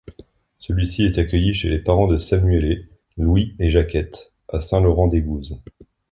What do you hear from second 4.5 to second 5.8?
Saint-Laurent-d'Aigouze.